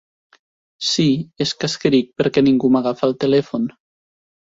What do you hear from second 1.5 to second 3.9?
que escric perquè ningú m'agafa el telèfon.